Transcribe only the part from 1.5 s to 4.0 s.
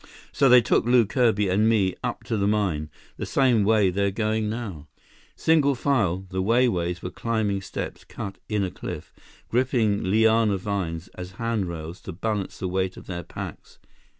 me up to the mine, the same way